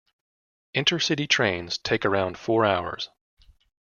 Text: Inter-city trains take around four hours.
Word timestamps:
Inter-city 0.73 1.27
trains 1.27 1.77
take 1.77 2.05
around 2.05 2.35
four 2.35 2.65
hours. 2.65 3.11